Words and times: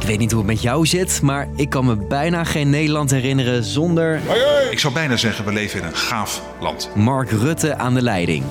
Ik 0.00 0.06
weet 0.06 0.18
niet 0.18 0.30
hoe 0.30 0.40
het 0.40 0.50
met 0.50 0.62
jou 0.62 0.86
zit, 0.86 1.22
maar 1.22 1.48
ik 1.56 1.70
kan 1.70 1.84
me 1.84 1.96
bijna 1.96 2.44
geen 2.44 2.70
Nederland 2.70 3.10
herinneren 3.10 3.64
zonder 3.64 4.20
Ik 4.70 4.78
zou 4.78 4.94
bijna 4.94 5.16
zeggen, 5.16 5.44
we 5.44 5.52
leven 5.52 5.80
in 5.80 5.86
een 5.86 5.96
gaaf 5.96 6.42
land. 6.60 6.90
Mark 6.94 7.30
Rutte 7.30 7.76
aan 7.76 7.94
de 7.94 8.02
leiding. 8.02 8.44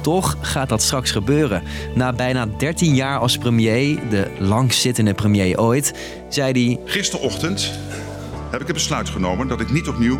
Toch 0.00 0.36
gaat 0.40 0.68
dat 0.68 0.82
straks 0.82 1.10
gebeuren. 1.10 1.62
Na 1.94 2.12
bijna 2.12 2.46
13 2.58 2.94
jaar 2.94 3.18
als 3.18 3.38
premier, 3.38 3.98
de 4.10 4.30
langstzittende 4.38 5.14
premier 5.14 5.60
ooit, 5.60 5.94
zei 6.28 6.52
hij... 6.52 6.90
Gisterochtend 6.90 7.70
heb 8.50 8.60
ik 8.60 8.66
het 8.66 8.76
besluit 8.76 9.08
genomen 9.08 9.48
dat 9.48 9.60
ik 9.60 9.70
niet 9.70 9.88
opnieuw 9.88 10.18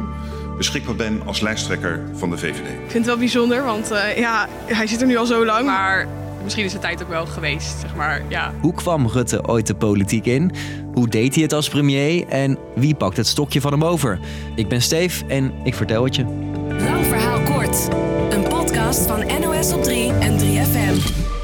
beschikbaar 0.56 0.96
ben 0.96 1.22
als 1.24 1.40
lijsttrekker 1.40 2.02
van 2.14 2.30
de 2.30 2.38
VVD. 2.38 2.56
Ik 2.58 2.78
vind 2.80 2.92
het 2.92 3.06
wel 3.06 3.16
bijzonder, 3.16 3.64
want 3.64 3.90
eh, 3.90 4.18
ja, 4.18 4.48
hij 4.64 4.86
zit 4.86 5.00
er 5.00 5.06
nu 5.06 5.16
al 5.16 5.26
zo 5.26 5.44
lang. 5.44 5.66
Maar 5.66 6.06
misschien 6.46 6.64
is 6.64 6.72
de 6.72 6.78
tijd 6.78 7.02
ook 7.02 7.08
wel 7.08 7.26
geweest, 7.26 7.80
zeg 7.80 7.94
maar. 7.94 8.22
Ja. 8.28 8.52
Hoe 8.60 8.74
kwam 8.74 9.08
Rutte 9.08 9.48
ooit 9.48 9.66
de 9.66 9.74
politiek 9.74 10.26
in? 10.26 10.52
Hoe 10.94 11.08
deed 11.08 11.34
hij 11.34 11.42
het 11.42 11.52
als 11.52 11.68
premier? 11.68 12.28
En 12.28 12.58
wie 12.74 12.94
pakt 12.94 13.16
het 13.16 13.26
stokje 13.26 13.60
van 13.60 13.72
hem 13.72 13.84
over? 13.84 14.18
Ik 14.54 14.68
ben 14.68 14.82
Steef 14.82 15.22
en 15.28 15.52
ik 15.64 15.74
vertel 15.74 16.04
het 16.04 16.16
je. 16.16 16.24
Lang 16.68 17.06
verhaal 17.06 17.40
kort. 17.40 17.88
Een 18.30 18.48
podcast 18.48 19.06
van 19.06 19.26
NOS 19.40 19.72
op 19.72 19.82
3 19.82 20.12
en 20.12 20.38
3FM. 20.38 21.35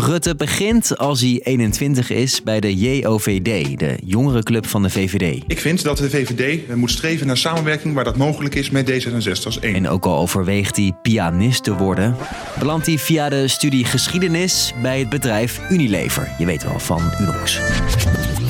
Rutte 0.00 0.34
begint 0.34 0.98
als 0.98 1.20
hij 1.20 1.40
21 1.42 2.10
is 2.10 2.42
bij 2.42 2.60
de 2.60 2.76
JOVD, 2.76 3.78
de 3.78 3.98
jongerenclub 4.04 4.66
van 4.66 4.82
de 4.82 4.90
VVD. 4.90 5.42
Ik 5.46 5.60
vind 5.60 5.82
dat 5.82 5.98
de 5.98 6.10
VVD 6.10 6.74
moet 6.74 6.90
streven 6.90 7.26
naar 7.26 7.36
samenwerking 7.36 7.94
waar 7.94 8.04
dat 8.04 8.16
mogelijk 8.16 8.54
is 8.54 8.70
met 8.70 8.90
D66 8.90 9.44
als 9.44 9.60
één. 9.60 9.74
En 9.74 9.88
ook 9.88 10.04
al 10.04 10.16
overweegt 10.16 10.76
hij 10.76 10.92
pianist 11.02 11.64
te 11.64 11.74
worden, 11.74 12.16
belandt 12.58 12.86
hij 12.86 12.98
via 12.98 13.28
de 13.28 13.48
studie 13.48 13.84
geschiedenis 13.84 14.74
bij 14.82 14.98
het 14.98 15.08
bedrijf 15.08 15.60
Unilever. 15.70 16.28
Je 16.38 16.46
weet 16.46 16.62
wel 16.62 16.78
van 16.78 17.02
Unox. 17.20 17.60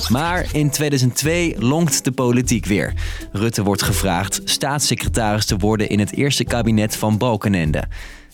Maar 0.09 0.47
in 0.53 0.71
2002 0.71 1.55
lonkt 1.59 2.05
de 2.05 2.13
politiek 2.13 2.67
weer. 2.67 2.95
Rutte 3.33 3.63
wordt 3.63 3.83
gevraagd 3.83 4.41
staatssecretaris 4.45 5.47
te 5.47 5.57
worden 5.57 5.89
in 5.89 5.99
het 5.99 6.17
eerste 6.17 6.45
kabinet 6.45 6.97
van 6.97 7.19
Balkenende. 7.19 7.85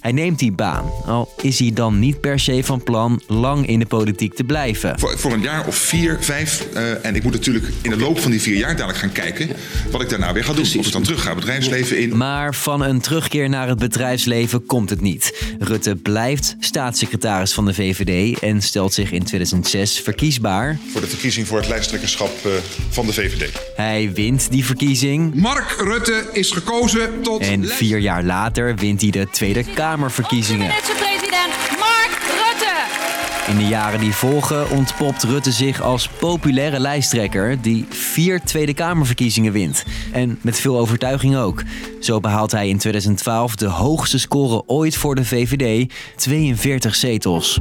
Hij 0.07 0.15
neemt 0.15 0.39
die 0.39 0.53
baan, 0.53 0.91
al 1.07 1.33
is 1.43 1.59
hij 1.59 1.71
dan 1.75 1.99
niet 1.99 2.21
per 2.21 2.39
se 2.41 2.65
van 2.65 2.83
plan 2.83 3.21
lang 3.27 3.67
in 3.67 3.79
de 3.79 3.87
politiek 3.87 4.35
te 4.35 4.45
blijven. 4.45 4.99
Voor, 4.99 5.19
voor 5.19 5.33
een 5.33 5.41
jaar 5.41 5.67
of 5.67 5.77
vier, 5.77 6.17
vijf. 6.21 6.67
eh, 6.75 7.05
en 7.05 7.15
ik 7.15 7.23
moet 7.23 7.33
natuurlijk 7.33 7.67
in 7.83 7.91
de 7.91 7.97
loop 7.97 8.21
van 8.21 8.31
die 8.31 8.41
vier 8.41 8.57
jaar 8.57 8.77
dadelijk 8.77 8.99
gaan 8.99 9.13
kijken 9.13 9.49
wat 9.91 10.01
ik 10.01 10.09
daarna 10.09 10.33
weer 10.33 10.45
ga 10.45 10.53
doen. 10.53 10.65
Of 10.79 10.87
ik 10.87 10.93
dan 10.93 11.03
terug 11.03 11.23
ga 11.23 11.29
het 11.29 11.39
bedrijfsleven 11.39 11.99
in. 11.99 12.17
Maar 12.17 12.55
van 12.55 12.83
een 12.83 13.01
terugkeer 13.01 13.49
naar 13.49 13.69
het 13.69 13.79
bedrijfsleven 13.79 14.67
komt 14.67 14.91
het 14.91 15.01
niet. 15.01 15.55
Rutte 15.59 15.97
blijft 15.97 16.57
staatssecretaris 16.59 17.53
van 17.53 17.65
de 17.65 17.75
VVD 17.75 18.39
en 18.39 18.63
stelt 18.63 18.95
zich 18.95 19.13
in 19.13 19.25
2006 19.25 20.01
verkiesbaar. 20.01 20.79
Voor 20.93 21.01
de 21.01 21.07
verkiezing 21.07 21.47
voor 21.47 21.59
het 21.59 21.69
lijsttrekkerschap 21.69 22.31
eh, 22.45 22.51
van 22.91 23.07
de 23.07 23.13
VVD. 23.13 23.51
Hij 23.77 24.13
wint 24.13 24.51
die 24.51 24.65
verkiezing 24.65 25.35
Mark 25.35 25.77
Rutte 25.79 26.25
is 26.33 26.51
gekozen 26.51 27.23
tot. 27.23 27.41
en 27.41 27.65
vier 27.69 27.99
jaar 27.99 28.25
later 28.25 28.77
wint 28.77 29.01
hij 29.01 29.11
de 29.11 29.29
Tweede 29.31 29.65
Kamerverkiezingen. 29.97 30.67
Minister-president 30.67 31.53
Mark 31.79 32.19
Rutte. 32.21 32.75
In 33.51 33.57
de 33.57 33.67
jaren 33.67 34.01
die 34.01 34.13
volgen 34.13 34.71
ontpopt 34.71 35.23
Rutte 35.23 35.53
zich 35.53 35.81
als 35.81 36.09
populaire 36.09 36.81
lijsttrekker 36.81 37.63
die 37.63 37.87
vier 37.89 38.41
Tweede 38.41 38.75
Kamerverkiezingen 38.75 39.53
wint. 39.53 39.85
En 40.13 40.39
met 40.41 40.61
veel 40.61 40.79
overtuiging 40.79 41.37
ook. 41.37 41.63
Zo 42.01 42.21
behaalt 42.21 42.53
hij 42.53 42.69
in 42.69 42.79
2012 42.79 43.55
de 43.55 43.67
hoogste 43.67 44.19
score 44.19 44.63
ooit 44.67 44.97
voor 44.97 45.15
de 45.15 45.25
VVD, 45.25 45.93
42 46.17 46.95
zetels. 46.95 47.61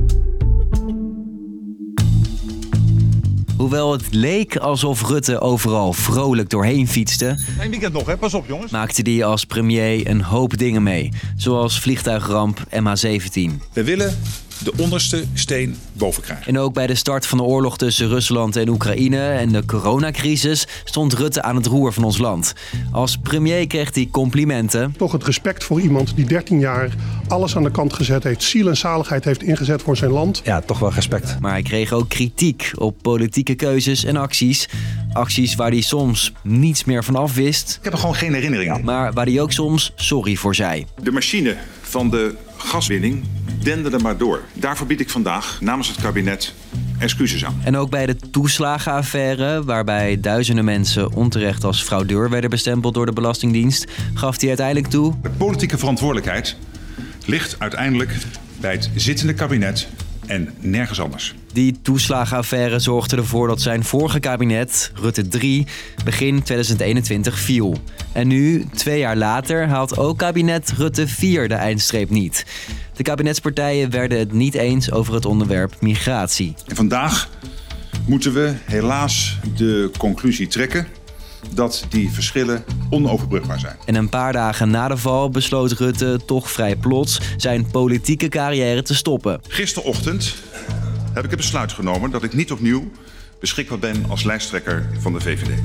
Hoewel 3.57 3.91
het 3.91 4.13
leek 4.13 4.57
alsof 4.57 5.07
Rutte 5.07 5.39
overal 5.39 5.93
vrolijk 5.93 6.49
doorheen 6.49 6.87
fietste, 6.87 7.37
weekend 7.69 7.93
nog, 7.93 8.05
hè? 8.05 8.17
Pas 8.17 8.33
op, 8.33 8.47
jongens. 8.47 8.71
maakte 8.71 9.11
hij 9.11 9.25
als 9.25 9.45
premier 9.45 10.09
een 10.09 10.21
hoop 10.21 10.57
dingen 10.57 10.83
mee. 10.83 11.11
Zoals 11.35 11.79
vliegtuigramp 11.79 12.59
MH17. 12.59 13.51
We 13.73 13.83
willen 13.83 14.17
de 14.63 14.73
onderste 14.77 15.23
steen 15.33 15.75
boven 15.93 16.23
krijgen. 16.23 16.47
En 16.47 16.59
ook 16.59 16.73
bij 16.73 16.87
de 16.87 16.95
start 16.95 17.25
van 17.25 17.37
de 17.37 17.43
oorlog 17.43 17.77
tussen 17.77 18.07
Rusland 18.07 18.55
en 18.55 18.69
Oekraïne 18.69 19.27
en 19.27 19.51
de 19.51 19.65
coronacrisis 19.65 20.67
stond 20.83 21.13
Rutte 21.13 21.41
aan 21.41 21.55
het 21.55 21.65
roer 21.65 21.93
van 21.93 22.03
ons 22.03 22.17
land. 22.17 22.53
Als 22.91 23.17
premier 23.17 23.67
kreeg 23.67 23.93
hij 23.93 24.07
complimenten. 24.11 24.93
toch 24.97 25.11
het 25.11 25.23
respect 25.23 25.63
voor 25.63 25.81
iemand 25.81 26.15
die 26.15 26.25
13 26.25 26.59
jaar 26.59 26.89
alles 27.27 27.55
aan 27.55 27.63
de 27.63 27.71
kant 27.71 27.93
gezet 27.93 28.23
heeft, 28.23 28.43
ziel 28.43 28.67
en 28.67 28.77
zaligheid 28.77 29.23
heeft 29.25 29.43
ingezet 29.43 29.81
voor 29.81 29.97
zijn 29.97 30.11
land. 30.11 30.41
Ja, 30.43 30.61
toch 30.61 30.79
wel 30.79 30.91
respect. 30.93 31.37
Maar 31.39 31.51
hij 31.51 31.61
kreeg 31.61 31.91
ook 31.91 32.09
kritiek 32.09 32.71
op 32.75 32.95
politieke 33.01 33.55
keuzes 33.55 34.03
en 34.03 34.15
acties. 34.17 34.67
Acties 35.13 35.55
waar 35.55 35.69
hij 35.71 35.81
soms 35.81 36.31
niets 36.43 36.83
meer 36.83 37.03
van 37.03 37.15
af 37.15 37.33
wist, 37.35 37.75
Ik 37.77 37.83
heb 37.83 37.93
er 37.93 37.99
gewoon 37.99 38.15
geen 38.15 38.33
herinnering 38.33 38.71
aan. 38.71 38.83
maar 38.83 39.13
waar 39.13 39.25
hij 39.25 39.41
ook 39.41 39.51
soms 39.51 39.91
sorry 39.95 40.35
voor 40.35 40.55
zei. 40.55 40.85
De 41.03 41.11
machine 41.11 41.55
van 41.81 42.09
de 42.09 42.35
gaswinning 42.65 43.23
denderde 43.63 43.99
maar 43.99 44.17
door. 44.17 44.41
Daarvoor 44.53 44.87
bied 44.87 44.99
ik 44.99 45.09
vandaag 45.09 45.61
namens 45.61 45.87
het 45.87 46.01
kabinet 46.01 46.53
excuses 46.99 47.45
aan. 47.45 47.61
En 47.63 47.77
ook 47.77 47.89
bij 47.89 48.05
de 48.05 48.15
toeslagenaffaire, 48.31 49.63
waarbij 49.63 50.19
duizenden 50.19 50.65
mensen 50.65 51.13
onterecht 51.13 51.63
als 51.63 51.83
fraudeur 51.83 52.29
werden 52.29 52.49
bestempeld 52.49 52.93
door 52.93 53.05
de 53.05 53.13
Belastingdienst, 53.13 53.91
gaf 54.13 54.39
hij 54.39 54.47
uiteindelijk 54.47 54.87
toe 54.87 55.13
De 55.21 55.29
politieke 55.29 55.77
verantwoordelijkheid 55.77 56.57
ligt 57.25 57.55
uiteindelijk 57.59 58.15
bij 58.59 58.71
het 58.71 58.89
zittende 58.95 59.33
kabinet 59.33 59.87
en 60.25 60.53
nergens 60.59 61.01
anders. 61.01 61.35
Die 61.55 61.81
toeslagenaffaire 61.81 62.79
zorgde 62.79 63.15
ervoor 63.15 63.47
dat 63.47 63.61
zijn 63.61 63.83
vorige 63.83 64.19
kabinet, 64.19 64.91
Rutte 64.95 65.27
3, 65.27 65.67
begin 66.03 66.43
2021 66.43 67.39
viel. 67.39 67.77
En 68.11 68.27
nu, 68.27 68.65
twee 68.73 68.99
jaar 68.99 69.15
later, 69.15 69.67
haalt 69.67 69.97
ook 69.97 70.17
kabinet 70.17 70.73
Rutte 70.77 71.07
4 71.07 71.47
de 71.47 71.53
eindstreep 71.53 72.09
niet. 72.09 72.45
De 72.93 73.03
kabinetspartijen 73.03 73.89
werden 73.89 74.19
het 74.19 74.31
niet 74.31 74.53
eens 74.53 74.91
over 74.91 75.13
het 75.13 75.25
onderwerp 75.25 75.75
migratie. 75.81 76.53
En 76.67 76.75
vandaag 76.75 77.29
moeten 78.07 78.33
we 78.33 78.53
helaas 78.65 79.39
de 79.55 79.91
conclusie 79.97 80.47
trekken 80.47 80.87
dat 81.53 81.85
die 81.89 82.09
verschillen 82.09 82.63
onoverbrugbaar 82.89 83.59
zijn. 83.59 83.75
En 83.85 83.95
een 83.95 84.09
paar 84.09 84.33
dagen 84.33 84.69
na 84.69 84.87
de 84.87 84.97
val 84.97 85.29
besloot 85.29 85.71
Rutte 85.71 86.19
toch 86.25 86.51
vrij 86.51 86.75
plots 86.75 87.19
zijn 87.37 87.71
politieke 87.71 88.27
carrière 88.27 88.81
te 88.81 88.95
stoppen. 88.95 89.39
Gisterochtend 89.47 90.35
heb 91.15 91.23
ik 91.23 91.29
het 91.29 91.39
besluit 91.39 91.71
genomen 91.71 92.11
dat 92.11 92.23
ik 92.23 92.33
niet 92.33 92.51
opnieuw 92.51 92.91
beschikbaar 93.39 93.79
ben 93.79 94.05
als 94.09 94.23
lijsttrekker 94.23 94.89
van 94.99 95.13
de 95.13 95.19
VVD. 95.19 95.59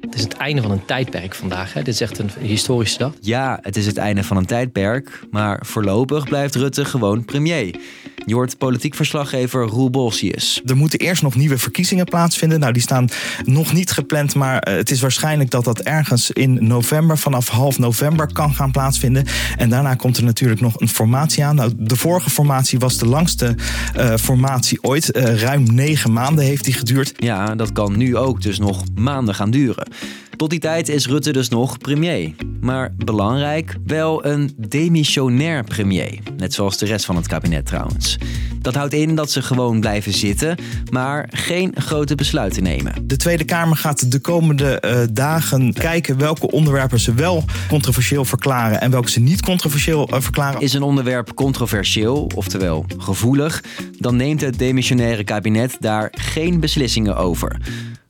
Het 0.00 0.14
is 0.14 0.22
het 0.22 0.32
einde 0.32 0.62
van 0.62 0.70
een 0.70 0.84
tijdperk 0.84 1.34
vandaag. 1.34 1.72
Hè? 1.72 1.82
Dit 1.82 1.94
is 1.94 2.00
echt 2.00 2.18
een 2.18 2.30
historische 2.40 2.98
dag. 2.98 3.12
Ja, 3.20 3.58
het 3.62 3.76
is 3.76 3.86
het 3.86 3.96
einde 3.96 4.24
van 4.24 4.36
een 4.36 4.46
tijdperk, 4.46 5.20
maar 5.30 5.66
voorlopig 5.66 6.24
blijft 6.24 6.54
Rutte 6.54 6.84
gewoon 6.84 7.24
premier. 7.24 7.80
Je 8.28 8.34
hoort 8.34 8.58
politiek 8.58 8.94
verslaggever 8.94 9.66
Roel 9.66 9.90
Bolsius. 9.90 10.62
Er 10.66 10.76
moeten 10.76 10.98
eerst 10.98 11.22
nog 11.22 11.34
nieuwe 11.34 11.58
verkiezingen 11.58 12.04
plaatsvinden. 12.04 12.60
Nou, 12.60 12.72
die 12.72 12.82
staan 12.82 13.08
nog 13.44 13.72
niet 13.72 13.90
gepland, 13.90 14.34
maar 14.34 14.58
eh, 14.58 14.74
het 14.74 14.90
is 14.90 15.00
waarschijnlijk 15.00 15.50
dat 15.50 15.64
dat 15.64 15.80
ergens 15.80 16.30
in 16.30 16.66
november, 16.66 17.18
vanaf 17.18 17.48
half 17.48 17.78
november, 17.78 18.32
kan 18.32 18.54
gaan 18.54 18.70
plaatsvinden. 18.70 19.24
En 19.56 19.68
daarna 19.68 19.94
komt 19.94 20.16
er 20.16 20.24
natuurlijk 20.24 20.60
nog 20.60 20.80
een 20.80 20.88
formatie 20.88 21.44
aan. 21.44 21.54
Nou, 21.54 21.72
de 21.76 21.96
vorige 21.96 22.30
formatie 22.30 22.78
was 22.78 22.98
de 22.98 23.06
langste 23.06 23.54
eh, 23.94 24.14
formatie 24.16 24.82
ooit. 24.82 25.10
Eh, 25.10 25.40
ruim 25.40 25.74
negen 25.74 26.12
maanden 26.12 26.44
heeft 26.44 26.64
die 26.64 26.74
geduurd. 26.74 27.12
Ja, 27.16 27.54
dat 27.54 27.72
kan 27.72 27.96
nu 27.96 28.16
ook 28.16 28.42
dus 28.42 28.58
nog 28.58 28.84
maanden 28.94 29.34
gaan 29.34 29.50
duren. 29.50 29.88
Tot 30.36 30.50
die 30.50 30.60
tijd 30.60 30.88
is 30.88 31.06
Rutte 31.06 31.32
dus 31.32 31.48
nog 31.48 31.78
premier. 31.78 32.34
Maar 32.60 32.94
belangrijk, 32.96 33.76
wel 33.84 34.24
een 34.24 34.54
demissionair 34.56 35.64
premier. 35.64 36.18
Net 36.36 36.54
zoals 36.54 36.78
de 36.78 36.86
rest 36.86 37.04
van 37.04 37.16
het 37.16 37.26
kabinet 37.26 37.66
trouwens. 37.66 38.18
Dat 38.60 38.74
houdt 38.74 38.92
in 38.92 39.14
dat 39.14 39.30
ze 39.30 39.42
gewoon 39.42 39.80
blijven 39.80 40.12
zitten, 40.12 40.56
maar 40.90 41.28
geen 41.30 41.72
grote 41.74 42.14
besluiten 42.14 42.62
nemen. 42.62 42.92
De 43.06 43.16
Tweede 43.16 43.44
Kamer 43.44 43.76
gaat 43.76 44.12
de 44.12 44.18
komende 44.18 44.80
eh, 44.80 45.00
dagen 45.12 45.72
kijken 45.72 46.18
welke 46.18 46.50
onderwerpen 46.50 47.00
ze 47.00 47.14
wel 47.14 47.44
controversieel 47.68 48.24
verklaren 48.24 48.80
en 48.80 48.90
welke 48.90 49.10
ze 49.10 49.20
niet 49.20 49.42
controversieel 49.42 50.08
eh, 50.08 50.20
verklaren. 50.20 50.60
Is 50.60 50.74
een 50.74 50.82
onderwerp 50.82 51.34
controversieel, 51.34 52.30
oftewel 52.34 52.86
gevoelig, 52.98 53.62
dan 53.98 54.16
neemt 54.16 54.40
het 54.40 54.58
demissionaire 54.58 55.24
kabinet 55.24 55.76
daar 55.80 56.08
geen 56.12 56.60
beslissingen 56.60 57.16
over. 57.16 57.56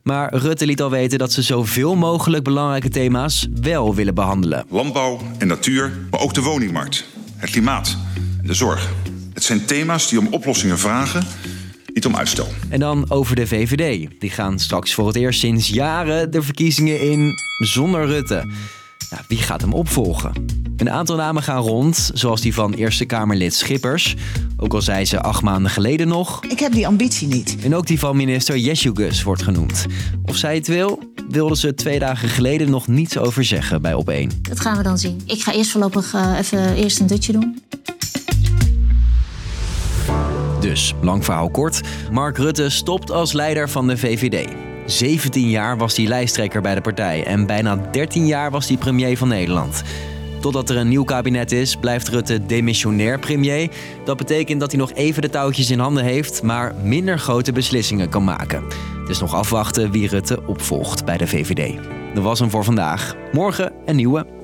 Maar 0.08 0.34
Rutte 0.34 0.66
liet 0.66 0.82
al 0.82 0.90
weten 0.90 1.18
dat 1.18 1.32
ze 1.32 1.42
zoveel 1.42 1.96
mogelijk 1.96 2.44
belangrijke 2.44 2.88
thema's 2.88 3.46
wel 3.60 3.94
willen 3.94 4.14
behandelen. 4.14 4.64
Landbouw 4.68 5.20
en 5.38 5.46
natuur, 5.46 5.92
maar 6.10 6.20
ook 6.20 6.34
de 6.34 6.42
woningmarkt, 6.42 7.04
het 7.36 7.50
klimaat 7.50 7.96
en 8.40 8.46
de 8.46 8.54
zorg. 8.54 8.92
Het 9.34 9.44
zijn 9.44 9.64
thema's 9.64 10.08
die 10.08 10.18
om 10.18 10.26
oplossingen 10.30 10.78
vragen, 10.78 11.26
niet 11.94 12.06
om 12.06 12.16
uitstel. 12.16 12.48
En 12.68 12.80
dan 12.80 13.10
over 13.10 13.36
de 13.36 13.46
VVD. 13.46 14.08
Die 14.18 14.30
gaan 14.30 14.58
straks 14.58 14.94
voor 14.94 15.06
het 15.06 15.16
eerst 15.16 15.40
sinds 15.40 15.68
jaren 15.68 16.30
de 16.30 16.42
verkiezingen 16.42 17.00
in 17.00 17.32
zonder 17.58 18.06
Rutte. 18.06 18.50
Nou, 19.10 19.22
wie 19.28 19.38
gaat 19.38 19.60
hem 19.60 19.72
opvolgen? 19.72 20.32
Een 20.76 20.90
aantal 20.90 21.16
namen 21.16 21.42
gaan 21.42 21.62
rond, 21.62 22.10
zoals 22.14 22.40
die 22.40 22.54
van 22.54 22.72
Eerste 22.72 23.04
Kamerlid 23.04 23.54
Schippers. 23.54 24.16
Ook 24.56 24.74
al 24.74 24.82
zei 24.82 25.04
ze 25.04 25.20
acht 25.20 25.42
maanden 25.42 25.70
geleden 25.70 26.08
nog. 26.08 26.44
Ik 26.44 26.58
heb 26.58 26.72
die 26.72 26.86
ambitie 26.86 27.28
niet. 27.28 27.56
En 27.62 27.74
ook 27.74 27.86
die 27.86 27.98
van 27.98 28.16
minister 28.16 28.56
Jesjugus 28.56 29.22
wordt 29.22 29.42
genoemd. 29.42 29.86
Of 30.24 30.36
zij 30.36 30.54
het 30.54 30.66
wil, 30.66 31.02
wilde 31.28 31.56
ze 31.56 31.74
twee 31.74 31.98
dagen 31.98 32.28
geleden 32.28 32.70
nog 32.70 32.86
niets 32.86 33.18
over 33.18 33.44
zeggen 33.44 33.82
bij 33.82 33.92
Op1. 33.92 34.40
Dat 34.42 34.60
gaan 34.60 34.76
we 34.76 34.82
dan 34.82 34.98
zien. 34.98 35.20
Ik 35.24 35.42
ga 35.42 35.52
eerst 35.52 35.70
voorlopig 35.70 36.14
uh, 36.14 36.38
even 36.38 36.74
eerst 36.74 37.00
een 37.00 37.06
dutje 37.06 37.32
doen. 37.32 37.62
Dus, 40.60 40.94
lang 41.00 41.24
verhaal 41.24 41.50
kort. 41.50 41.80
Mark 42.10 42.38
Rutte 42.38 42.70
stopt 42.70 43.10
als 43.10 43.32
leider 43.32 43.70
van 43.70 43.86
de 43.86 43.96
VVD. 43.96 44.67
17 44.88 45.48
jaar 45.48 45.76
was 45.76 45.96
hij 45.96 46.06
lijsttrekker 46.06 46.60
bij 46.60 46.74
de 46.74 46.80
partij 46.80 47.24
en 47.24 47.46
bijna 47.46 47.76
13 47.76 48.26
jaar 48.26 48.50
was 48.50 48.68
hij 48.68 48.76
premier 48.76 49.16
van 49.16 49.28
Nederland. 49.28 49.82
Totdat 50.40 50.70
er 50.70 50.76
een 50.76 50.88
nieuw 50.88 51.04
kabinet 51.04 51.52
is, 51.52 51.76
blijft 51.76 52.08
Rutte 52.08 52.46
demissionair 52.46 53.18
premier. 53.18 53.70
Dat 54.04 54.16
betekent 54.16 54.60
dat 54.60 54.70
hij 54.70 54.80
nog 54.80 54.92
even 54.92 55.22
de 55.22 55.30
touwtjes 55.30 55.70
in 55.70 55.78
handen 55.78 56.04
heeft, 56.04 56.42
maar 56.42 56.74
minder 56.82 57.18
grote 57.18 57.52
beslissingen 57.52 58.08
kan 58.08 58.24
maken. 58.24 58.64
Dus 59.06 59.20
nog 59.20 59.34
afwachten 59.34 59.90
wie 59.90 60.08
Rutte 60.08 60.46
opvolgt 60.46 61.04
bij 61.04 61.16
de 61.16 61.26
VVD. 61.26 61.74
Dat 62.14 62.22
was 62.22 62.38
hem 62.38 62.50
voor 62.50 62.64
vandaag. 62.64 63.14
Morgen 63.32 63.72
een 63.84 63.96
nieuwe. 63.96 64.37